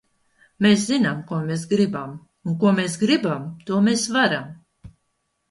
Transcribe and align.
Mēs 0.65 0.85
zinām, 0.91 1.19
ko 1.31 1.41
mēs 1.49 1.65
gribam! 1.73 2.15
Un 2.49 2.57
ko 2.65 2.73
mēs 2.81 2.97
gribam, 3.03 3.45
to 3.69 3.85
mēs 3.91 4.09
varam! 4.19 4.51